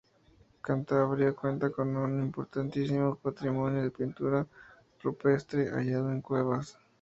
[0.63, 4.47] Cantabria cuenta con un importantísimo patrimonio de pintura
[5.03, 6.79] rupestre hallado en cuevas.